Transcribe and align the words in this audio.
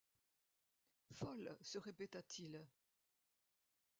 Folle! 1.11 1.55
se 1.61 1.77
répéta-t-il. 1.77 2.65